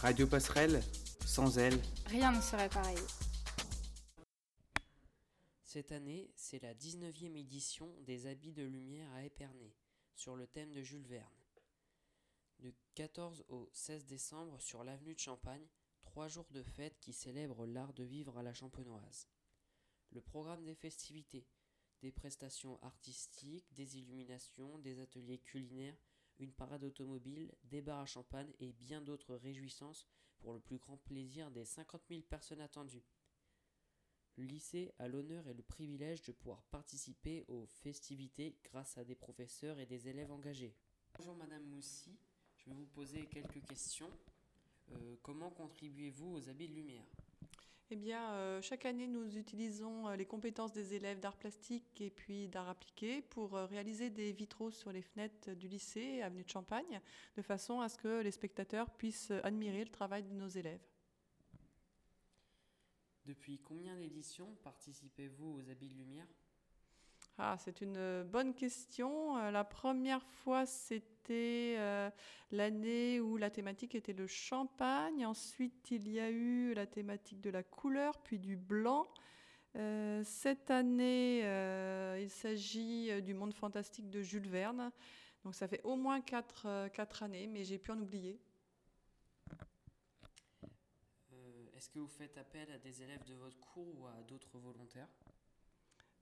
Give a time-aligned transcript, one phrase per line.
[0.00, 0.80] Radio Passerelle,
[1.26, 2.98] sans elle, rien ne serait pareil.
[5.64, 9.74] Cette année, c'est la 19e édition des Habits de Lumière à Épernay,
[10.14, 11.26] sur le thème de Jules Verne.
[12.60, 15.66] Du 14 au 16 décembre, sur l'avenue de Champagne,
[16.02, 19.26] trois jours de fête qui célèbrent l'art de vivre à la champenoise.
[20.12, 21.48] Le programme des festivités,
[22.02, 25.98] des prestations artistiques, des illuminations, des ateliers culinaires,
[26.38, 30.06] une parade automobile, des bars à champagne et bien d'autres réjouissances
[30.38, 33.04] pour le plus grand plaisir des 50 000 personnes attendues.
[34.36, 39.16] Le lycée a l'honneur et le privilège de pouvoir participer aux festivités grâce à des
[39.16, 40.76] professeurs et des élèves engagés.
[41.16, 42.16] Bonjour Madame Moussy,
[42.58, 44.10] je vais vous poser quelques questions.
[44.92, 47.06] Euh, comment contribuez-vous aux habits de lumière?
[47.90, 52.10] Eh bien, euh, chaque année, nous utilisons euh, les compétences des élèves d'art plastique et
[52.10, 56.50] puis d'art appliqué pour euh, réaliser des vitraux sur les fenêtres du lycée Avenue de
[56.50, 57.00] Champagne,
[57.36, 60.82] de façon à ce que les spectateurs puissent admirer le travail de nos élèves.
[63.24, 66.26] Depuis combien d'éditions participez-vous aux habits de lumière
[67.40, 69.38] ah, c'est une bonne question.
[69.38, 72.10] Euh, la première fois, c'était euh,
[72.50, 75.24] l'année où la thématique était le champagne.
[75.24, 79.06] Ensuite, il y a eu la thématique de la couleur, puis du blanc.
[79.76, 81.42] Euh, cette année,
[82.20, 84.90] il s'agit du monde fantastique de Jules Verne.
[85.44, 88.40] Donc ça fait au moins quatre, quatre années, mais j'ai pu en oublier.
[91.76, 95.06] Est-ce que vous faites appel à des élèves de votre cours ou à d'autres volontaires?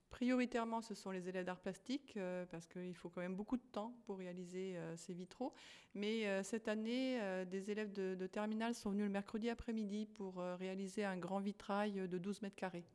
[0.09, 3.65] Prioritairement, ce sont les élèves d'art plastique, euh, parce qu'il faut quand même beaucoup de
[3.71, 5.53] temps pour réaliser euh, ces vitraux.
[5.95, 10.37] Mais euh, cette année, des élèves de, de, terminale sont venus le mercredi après-midi pour
[10.37, 12.85] réaliser un grand vitrail de 12 mètres carrés.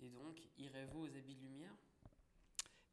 [0.00, 1.74] Et donc, irez-vous aux habits de lumière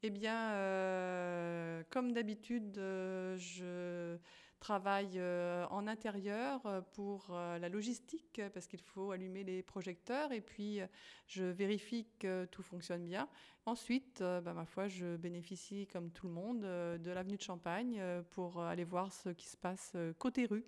[0.02, 4.16] eh bien, euh, comme d'habitude, euh, je
[4.60, 10.80] travaille euh, en intérieur pour la logistique parce qu'il faut allumer les projecteurs et puis
[11.26, 13.28] je vérifie que tout fonctionne bien.
[13.66, 18.60] Ensuite, bah, ma foi, je bénéficie comme tout le monde de l'avenue de Champagne pour
[18.60, 20.64] aller voir ce qui se passe côté rue.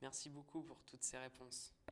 [0.00, 1.74] Merci beaucoup pour toutes ces réponses.